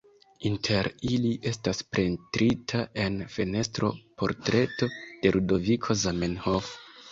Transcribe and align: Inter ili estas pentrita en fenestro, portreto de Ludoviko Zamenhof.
Inter 0.49 0.87
ili 1.09 1.33
estas 1.51 1.81
pentrita 1.97 2.81
en 3.05 3.21
fenestro, 3.35 3.93
portreto 4.23 4.91
de 5.05 5.37
Ludoviko 5.39 6.01
Zamenhof. 6.09 6.75